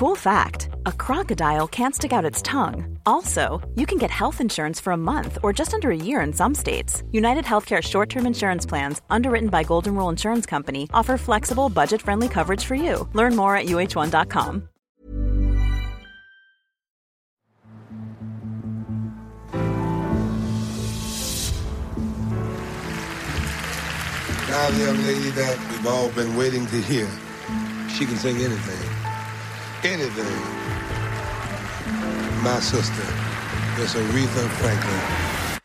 Cool 0.00 0.16
fact 0.16 0.70
a 0.86 0.92
crocodile 0.92 1.68
can't 1.68 1.94
stick 1.94 2.10
out 2.10 2.24
its 2.24 2.40
tongue. 2.40 2.98
Also, 3.04 3.60
you 3.74 3.84
can 3.84 3.98
get 3.98 4.10
health 4.10 4.40
insurance 4.40 4.80
for 4.80 4.94
a 4.94 4.96
month 4.96 5.36
or 5.42 5.52
just 5.52 5.74
under 5.74 5.90
a 5.90 5.94
year 5.94 6.22
in 6.22 6.32
some 6.32 6.54
states. 6.54 7.02
United 7.12 7.44
Healthcare 7.44 7.82
short 7.82 8.08
term 8.08 8.24
insurance 8.24 8.64
plans, 8.64 9.02
underwritten 9.10 9.50
by 9.50 9.62
Golden 9.62 9.94
Rule 9.94 10.08
Insurance 10.08 10.46
Company, 10.46 10.88
offer 10.94 11.18
flexible, 11.18 11.68
budget 11.68 12.00
friendly 12.00 12.28
coverage 12.28 12.64
for 12.64 12.74
you. 12.74 13.06
Learn 13.12 13.36
more 13.36 13.54
at 13.56 13.66
uh1.com. 13.66 14.68
Now 24.48 24.68
young 24.78 24.96
lady 25.02 25.28
that 25.32 25.58
we've 25.68 25.86
all 25.86 26.08
been 26.12 26.34
waiting 26.36 26.66
to 26.68 26.80
hear. 26.80 27.06
She 27.90 28.06
can 28.06 28.16
sing 28.16 28.36
anything. 28.36 29.09
Anything. 29.82 30.26
My 32.42 32.60
sister, 32.60 33.02
Miss 33.78 33.94
Aretha 33.94 34.46
Franklin. 34.58 35.60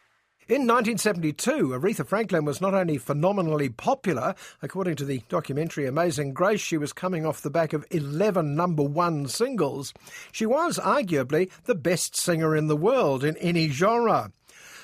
In 0.47 0.67
1972, 0.67 1.69
Aretha 1.69 2.05
Franklin 2.05 2.45
was 2.45 2.61
not 2.61 2.73
only 2.73 2.97
phenomenally 2.97 3.67
popular, 3.67 4.33
according 4.61 4.95
to 4.97 5.05
the 5.05 5.21
documentary 5.27 5.85
Amazing 5.85 6.33
Grace, 6.33 6.61
she 6.61 6.77
was 6.77 6.93
coming 6.93 7.25
off 7.25 7.41
the 7.41 7.49
back 7.49 7.73
of 7.73 7.85
11 7.91 8.55
number 8.55 8.83
one 8.83 9.27
singles. 9.27 9.93
She 10.31 10.45
was 10.45 10.79
arguably 10.79 11.51
the 11.65 11.75
best 11.75 12.15
singer 12.15 12.55
in 12.55 12.67
the 12.67 12.77
world 12.77 13.21
in 13.21 13.35
any 13.37 13.67
genre. 13.67 14.31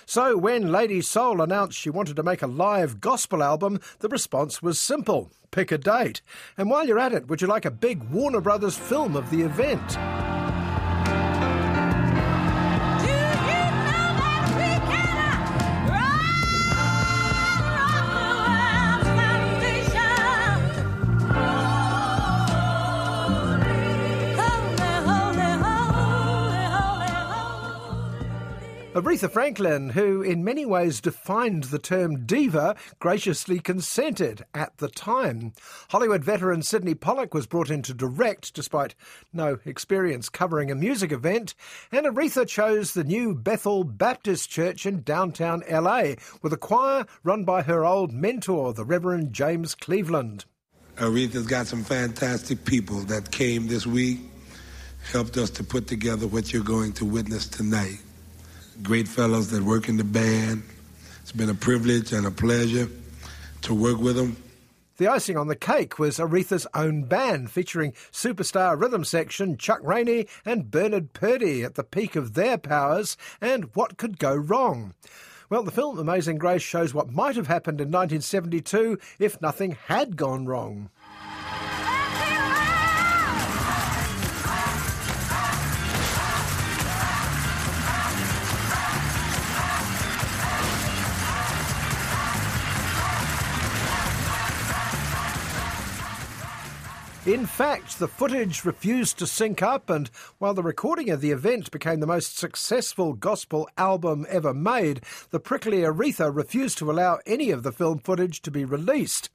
So 0.05 0.37
when 0.37 0.71
Lady 0.71 1.01
Soul 1.01 1.41
announced 1.41 1.77
she 1.77 1.89
wanted 1.89 2.15
to 2.15 2.23
make 2.23 2.41
a 2.41 2.47
live 2.47 3.01
gospel 3.01 3.43
album, 3.43 3.79
the 3.99 4.09
response 4.09 4.61
was 4.61 4.79
simple 4.79 5.31
pick 5.51 5.71
a 5.71 5.77
date. 5.77 6.21
And 6.57 6.69
while 6.69 6.87
you're 6.87 6.97
at 6.97 7.13
it, 7.13 7.27
would 7.27 7.41
you 7.41 7.47
like 7.47 7.65
a 7.65 7.71
big 7.71 8.03
Warner 8.09 8.41
Brothers 8.41 8.77
film 8.77 9.15
of 9.15 9.29
the 9.29 9.41
event? 9.41 9.97
Aretha 29.01 29.31
Franklin, 29.31 29.89
who 29.89 30.21
in 30.21 30.43
many 30.43 30.63
ways 30.63 31.01
defined 31.01 31.63
the 31.65 31.79
term 31.79 32.23
diva, 32.27 32.75
graciously 32.99 33.59
consented 33.59 34.45
at 34.53 34.77
the 34.77 34.89
time. 34.89 35.53
Hollywood 35.89 36.23
veteran 36.23 36.61
Sydney 36.61 36.93
Pollack 36.93 37.33
was 37.33 37.47
brought 37.47 37.71
in 37.71 37.81
to 37.81 37.95
direct, 37.95 38.53
despite 38.53 38.93
no 39.33 39.57
experience 39.65 40.29
covering 40.29 40.69
a 40.69 40.75
music 40.75 41.11
event, 41.11 41.55
and 41.91 42.05
Aretha 42.05 42.47
chose 42.47 42.93
the 42.93 43.03
new 43.03 43.33
Bethel 43.33 43.83
Baptist 43.83 44.51
Church 44.51 44.85
in 44.85 45.01
downtown 45.01 45.63
LA, 45.67 46.13
with 46.43 46.53
a 46.53 46.57
choir 46.57 47.07
run 47.23 47.43
by 47.43 47.63
her 47.63 47.83
old 47.83 48.13
mentor, 48.13 48.71
the 48.71 48.85
Reverend 48.85 49.33
James 49.33 49.73
Cleveland. 49.73 50.45
Aretha's 50.97 51.47
got 51.47 51.65
some 51.65 51.83
fantastic 51.83 52.65
people 52.65 52.99
that 53.05 53.31
came 53.31 53.65
this 53.65 53.87
week, 53.87 54.19
helped 55.11 55.37
us 55.37 55.49
to 55.49 55.63
put 55.63 55.87
together 55.87 56.27
what 56.27 56.53
you're 56.53 56.61
going 56.61 56.93
to 56.93 57.05
witness 57.05 57.47
tonight 57.47 57.97
great 58.83 59.07
fellows 59.07 59.49
that 59.51 59.63
work 59.63 59.89
in 59.89 59.97
the 59.97 60.03
band. 60.03 60.63
It's 61.21 61.31
been 61.31 61.49
a 61.49 61.55
privilege 61.55 62.11
and 62.13 62.25
a 62.25 62.31
pleasure 62.31 62.87
to 63.63 63.73
work 63.73 63.99
with 63.99 64.15
them. 64.15 64.37
The 64.97 65.07
icing 65.07 65.35
on 65.35 65.47
the 65.47 65.55
cake 65.55 65.97
was 65.97 66.19
Aretha's 66.19 66.67
own 66.75 67.05
band, 67.05 67.49
featuring 67.49 67.93
superstar 68.11 68.79
rhythm 68.79 69.03
section 69.03 69.57
Chuck 69.57 69.79
Rainey 69.81 70.27
and 70.45 70.69
Bernard 70.69 71.13
Purdie 71.13 71.63
at 71.63 71.75
the 71.75 71.83
peak 71.83 72.15
of 72.15 72.33
their 72.33 72.57
powers, 72.57 73.17
and 73.39 73.73
what 73.73 73.97
could 73.97 74.19
go 74.19 74.35
wrong? 74.35 74.93
Well, 75.49 75.63
the 75.63 75.71
film 75.71 75.97
Amazing 75.97 76.37
Grace 76.37 76.61
shows 76.61 76.93
what 76.93 77.11
might 77.11 77.35
have 77.35 77.47
happened 77.47 77.81
in 77.81 77.87
1972 77.87 78.99
if 79.19 79.41
nothing 79.41 79.77
had 79.87 80.15
gone 80.15 80.45
wrong. 80.45 80.89
In 97.31 97.45
fact, 97.45 97.97
the 97.97 98.09
footage 98.09 98.65
refused 98.65 99.17
to 99.19 99.25
sync 99.25 99.63
up, 99.63 99.89
and 99.89 100.09
while 100.39 100.53
the 100.53 100.61
recording 100.61 101.09
of 101.11 101.21
the 101.21 101.31
event 101.31 101.71
became 101.71 102.01
the 102.01 102.05
most 102.05 102.37
successful 102.37 103.13
gospel 103.13 103.69
album 103.77 104.25
ever 104.27 104.53
made, 104.53 104.99
the 105.29 105.39
prickly 105.39 105.77
Aretha 105.77 106.29
refused 106.29 106.77
to 106.79 106.91
allow 106.91 107.19
any 107.25 107.49
of 107.49 107.63
the 107.63 107.71
film 107.71 107.99
footage 107.99 108.41
to 108.41 108.51
be 108.51 108.65
released. 108.65 109.29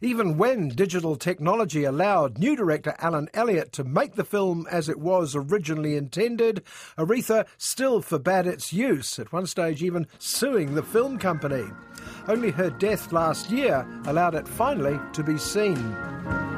Even 0.00 0.38
when 0.38 0.70
digital 0.70 1.14
technology 1.14 1.84
allowed 1.84 2.36
new 2.36 2.56
director 2.56 2.96
Alan 2.98 3.28
Elliott 3.32 3.70
to 3.74 3.84
make 3.84 4.16
the 4.16 4.24
film 4.24 4.66
as 4.68 4.88
it 4.88 4.98
was 4.98 5.36
originally 5.36 5.94
intended, 5.94 6.64
Aretha 6.98 7.46
still 7.58 8.02
forbade 8.02 8.48
its 8.48 8.72
use, 8.72 9.20
at 9.20 9.32
one 9.32 9.46
stage 9.46 9.84
even 9.84 10.08
suing 10.18 10.74
the 10.74 10.82
film 10.82 11.16
company. 11.16 11.70
Only 12.26 12.50
her 12.50 12.70
death 12.70 13.12
last 13.12 13.52
year 13.52 13.86
allowed 14.06 14.34
it 14.34 14.48
finally 14.48 14.98
to 15.12 15.22
be 15.22 15.38
seen. 15.38 16.55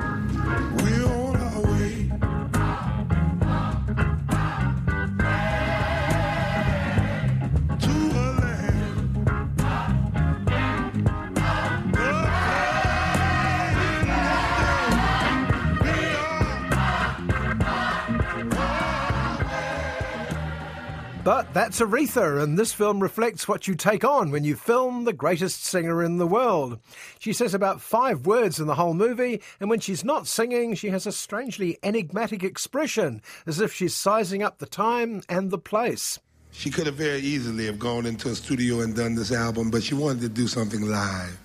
But 21.28 21.52
that's 21.52 21.80
Aretha, 21.80 22.42
and 22.42 22.58
this 22.58 22.72
film 22.72 23.00
reflects 23.00 23.46
what 23.46 23.68
you 23.68 23.74
take 23.74 24.02
on 24.02 24.30
when 24.30 24.44
you 24.44 24.56
film 24.56 25.04
the 25.04 25.12
greatest 25.12 25.62
singer 25.62 26.02
in 26.02 26.16
the 26.16 26.26
world. 26.26 26.78
She 27.18 27.34
says 27.34 27.52
about 27.52 27.82
five 27.82 28.24
words 28.24 28.58
in 28.58 28.66
the 28.66 28.76
whole 28.76 28.94
movie, 28.94 29.42
and 29.60 29.68
when 29.68 29.80
she's 29.80 30.02
not 30.02 30.26
singing, 30.26 30.74
she 30.74 30.88
has 30.88 31.06
a 31.06 31.12
strangely 31.12 31.76
enigmatic 31.82 32.42
expression, 32.42 33.20
as 33.46 33.60
if 33.60 33.74
she's 33.74 33.94
sizing 33.94 34.42
up 34.42 34.56
the 34.56 34.64
time 34.64 35.20
and 35.28 35.50
the 35.50 35.58
place. 35.58 36.18
She 36.50 36.70
could 36.70 36.86
have 36.86 36.94
very 36.94 37.20
easily 37.20 37.66
have 37.66 37.78
gone 37.78 38.06
into 38.06 38.30
a 38.30 38.34
studio 38.34 38.80
and 38.80 38.96
done 38.96 39.14
this 39.14 39.30
album, 39.30 39.70
but 39.70 39.82
she 39.82 39.94
wanted 39.94 40.22
to 40.22 40.30
do 40.30 40.48
something 40.48 40.88
live. 40.88 41.38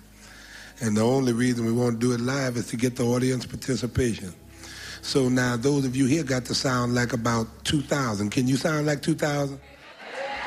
And 0.80 0.96
the 0.96 1.02
only 1.02 1.34
reason 1.34 1.66
we 1.66 1.72
want 1.72 2.00
to 2.00 2.06
do 2.06 2.14
it 2.14 2.22
live 2.22 2.56
is 2.56 2.68
to 2.68 2.78
get 2.78 2.96
the 2.96 3.04
audience 3.04 3.44
participation. 3.44 4.32
So 5.02 5.28
now 5.28 5.58
those 5.58 5.84
of 5.84 5.94
you 5.94 6.06
here 6.06 6.24
got 6.24 6.46
to 6.46 6.54
sound 6.54 6.94
like 6.94 7.12
about 7.12 7.66
2,000. 7.66 8.30
Can 8.30 8.48
you 8.48 8.56
sound 8.56 8.86
like 8.86 9.02
2,000? 9.02 9.60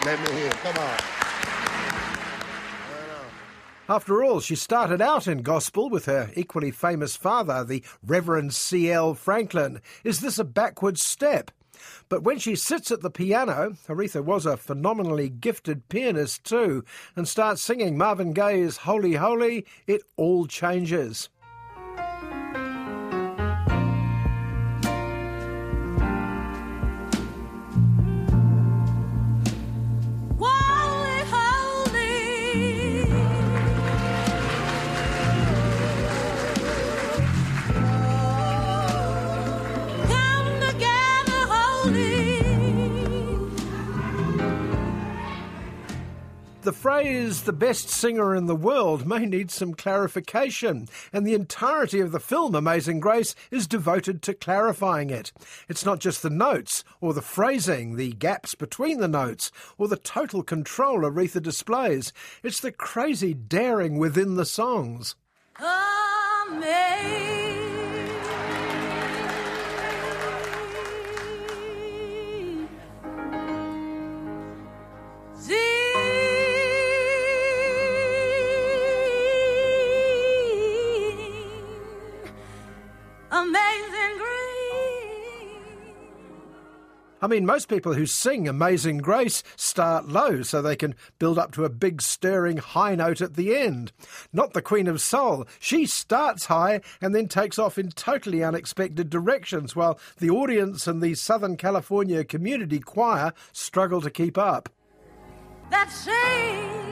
Let 0.06 0.20
me 0.22 0.40
hear. 0.40 0.52
Come 0.52 0.78
on. 0.78 0.98
After 3.90 4.22
all, 4.22 4.42
she 4.42 4.56
started 4.56 5.02
out 5.02 5.28
in 5.28 5.44
gospel 5.44 5.90
with 5.90 6.08
her 6.08 6.30
equally 6.36 6.72
famous 6.72 7.16
father, 7.16 7.64
the 7.64 7.84
Reverend 8.06 8.54
C.L. 8.54 9.14
Franklin. 9.14 9.82
Is 10.04 10.20
this 10.20 10.38
a 10.38 10.44
backward 10.44 10.98
step? 10.98 11.52
But 12.10 12.24
when 12.24 12.38
she 12.38 12.56
sits 12.56 12.92
at 12.92 13.02
the 13.02 13.10
piano, 13.10 13.78
Aretha 13.88 14.24
was 14.24 14.46
a 14.46 14.58
phenomenally 14.58 15.30
gifted 15.30 15.88
pianist 15.88 16.44
too, 16.44 16.84
and 17.16 17.28
starts 17.28 17.62
singing 17.62 17.98
Marvin 17.98 18.34
Gaye's 18.34 18.80
Wholy 18.80 19.18
Holy, 19.18 19.66
it 19.86 20.02
all 20.18 20.48
changes. 20.48 21.30
Phrase 46.88 47.42
the 47.42 47.52
best 47.52 47.90
singer 47.90 48.34
in 48.34 48.46
the 48.46 48.56
world 48.56 49.06
may 49.06 49.26
need 49.26 49.52
some 49.52 49.74
clarification, 49.74 50.88
and 51.12 51.28
the 51.28 51.34
entirety 51.34 52.00
of 52.00 52.14
the 52.14 52.20
film 52.20 52.56
Amazing 52.56 53.02
Grace 53.02 53.36
is 53.52 53.68
devoted 53.68 54.22
to 54.22 54.34
clarifying 54.34 55.10
it. 55.10 55.34
It's 55.68 55.84
not 55.84 56.00
just 56.00 56.24
the 56.24 56.30
notes, 56.30 56.86
or 57.02 57.14
the 57.14 57.22
phrasing, 57.22 57.98
the 57.98 58.14
gaps 58.14 58.56
between 58.56 59.02
the 59.02 59.10
notes, 59.10 59.52
or 59.78 59.90
the 59.90 59.98
total 59.98 60.44
control 60.44 61.02
Aretha 61.02 61.44
displays. 61.44 62.14
It's 62.42 62.62
the 62.62 62.72
crazy 62.72 63.34
daring 63.34 63.98
within 63.98 64.36
the 64.36 64.46
songs. 64.46 65.18
Amazing. 66.50 67.67
Amazing 83.38 84.18
Grace. 84.18 84.38
I 87.22 87.28
mean, 87.28 87.46
most 87.46 87.68
people 87.68 87.94
who 87.94 88.08
sing 88.08 88.48
Amazing 88.48 88.98
Grace 89.00 89.44
start 89.56 90.08
low 90.08 90.42
so 90.42 90.62
they 90.62 90.76
can 90.76 90.96
build 91.20 91.38
up 91.38 91.52
to 91.52 91.66
a 91.66 91.70
big 91.70 92.02
stirring 92.02 92.58
high 92.58 92.96
note 92.96 93.22
at 93.22 93.36
the 93.36 93.56
end. 93.56 93.92
Not 94.34 94.54
the 94.54 94.62
Queen 94.62 94.88
of 94.88 95.02
Soul. 95.02 95.46
She 95.60 95.86
starts 95.86 96.46
high 96.46 96.82
and 97.00 97.14
then 97.14 97.28
takes 97.28 97.60
off 97.60 97.78
in 97.78 97.92
totally 97.92 98.44
unexpected 98.44 99.10
directions 99.10 99.76
while 99.76 100.00
the 100.18 100.32
audience 100.32 100.88
and 100.88 101.02
the 101.02 101.14
Southern 101.14 101.58
California 101.58 102.24
Community 102.24 102.80
Choir 102.80 103.34
struggle 103.52 104.02
to 104.02 104.10
keep 104.10 104.38
up. 104.38 104.70
That 105.70 105.92
same 105.92 106.87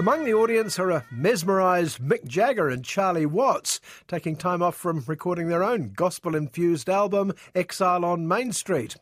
Among 0.00 0.24
the 0.24 0.32
audience 0.32 0.78
are 0.78 0.88
a 0.88 1.04
mesmerised 1.10 1.98
Mick 1.98 2.24
Jagger 2.24 2.70
and 2.70 2.82
Charlie 2.82 3.26
Watts, 3.26 3.82
taking 4.08 4.34
time 4.34 4.62
off 4.62 4.74
from 4.74 5.04
recording 5.06 5.48
their 5.48 5.62
own 5.62 5.92
gospel 5.94 6.34
infused 6.34 6.88
album, 6.88 7.34
Exile 7.54 8.02
on 8.06 8.26
Main 8.26 8.52
Street. 8.52 8.96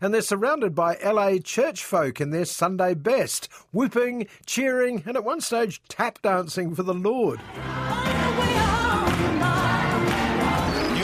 And 0.00 0.14
they're 0.14 0.22
surrounded 0.22 0.72
by 0.72 0.98
LA 1.04 1.38
church 1.38 1.82
folk 1.82 2.20
in 2.20 2.30
their 2.30 2.44
Sunday 2.44 2.94
best, 2.94 3.48
whooping, 3.72 4.28
cheering, 4.46 5.02
and 5.04 5.16
at 5.16 5.24
one 5.24 5.40
stage 5.40 5.82
tap 5.88 6.22
dancing 6.22 6.76
for 6.76 6.84
the 6.84 6.94
Lord. 6.94 7.40
You 7.40 7.46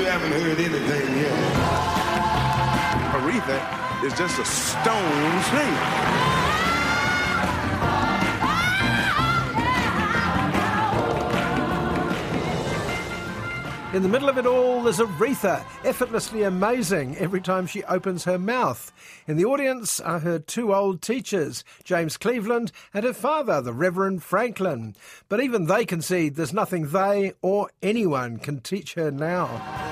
haven't 0.06 0.30
heard 0.40 0.60
anything 0.60 1.16
yet. 1.16 1.32
Aretha 3.10 4.04
is 4.04 4.16
just 4.16 4.38
a 4.38 4.44
stone's 4.44 5.48
thing. 5.48 6.51
In 13.92 14.02
the 14.02 14.08
middle 14.08 14.30
of 14.30 14.38
it 14.38 14.46
all, 14.46 14.82
there's 14.82 15.00
Aretha, 15.00 15.62
effortlessly 15.84 16.44
amazing 16.44 17.14
every 17.18 17.42
time 17.42 17.66
she 17.66 17.84
opens 17.84 18.24
her 18.24 18.38
mouth. 18.38 18.90
In 19.26 19.36
the 19.36 19.44
audience 19.44 20.00
are 20.00 20.20
her 20.20 20.38
two 20.38 20.74
old 20.74 21.02
teachers, 21.02 21.62
James 21.84 22.16
Cleveland 22.16 22.72
and 22.94 23.04
her 23.04 23.12
father, 23.12 23.60
the 23.60 23.74
Reverend 23.74 24.22
Franklin. 24.22 24.96
But 25.28 25.42
even 25.42 25.66
they 25.66 25.84
concede 25.84 26.36
there's 26.36 26.54
nothing 26.54 26.88
they 26.88 27.34
or 27.42 27.68
anyone 27.82 28.38
can 28.38 28.60
teach 28.60 28.94
her 28.94 29.10
now. 29.10 29.91